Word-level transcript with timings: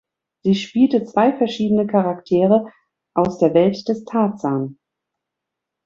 Sie 0.41 0.55
spielte 0.55 1.05
zwei 1.05 1.31
verschiedene 1.37 1.85
Charaktere 1.85 2.73
aus 3.13 3.37
der 3.37 3.53
Welt 3.53 3.87
des 3.87 4.03
"Tarzan". 4.03 4.79